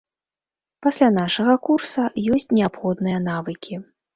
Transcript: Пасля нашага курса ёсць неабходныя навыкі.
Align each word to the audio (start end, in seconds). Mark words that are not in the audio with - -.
Пасля 0.85 1.09
нашага 1.17 1.53
курса 1.67 2.07
ёсць 2.37 2.51
неабходныя 2.59 3.19
навыкі. 3.31 3.73